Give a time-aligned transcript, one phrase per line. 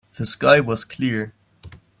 [0.17, 1.35] The sky was clear.